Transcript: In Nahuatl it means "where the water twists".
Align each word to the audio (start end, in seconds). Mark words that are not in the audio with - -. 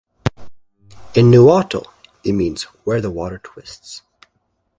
In 1.13 1.29
Nahuatl 1.29 1.83
it 2.23 2.33
means 2.33 2.63
"where 2.85 3.01
the 3.01 3.11
water 3.11 3.37
twists". 3.37 4.01